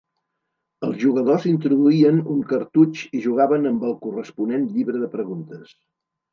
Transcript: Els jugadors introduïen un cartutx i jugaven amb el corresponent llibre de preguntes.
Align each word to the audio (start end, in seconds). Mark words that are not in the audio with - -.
Els 0.87 0.95
jugadors 1.03 1.45
introduïen 1.51 2.23
un 2.37 2.41
cartutx 2.53 3.05
i 3.19 3.23
jugaven 3.29 3.73
amb 3.75 3.87
el 3.93 3.95
corresponent 4.09 4.69
llibre 4.75 5.07
de 5.07 5.15
preguntes. 5.17 5.81